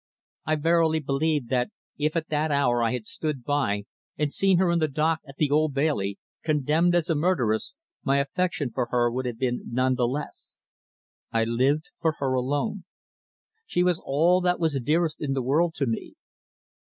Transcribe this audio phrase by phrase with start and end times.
[0.47, 1.69] I verily believe that
[1.99, 3.83] if at that hour I had stood by
[4.17, 8.17] and seen her in the dock at the Old Bailey, condemned as a murderess, my
[8.17, 10.65] affection for her would have been none the less.
[11.31, 12.83] I lived for her alone.
[13.67, 16.15] She was all that was dearest in the world to me.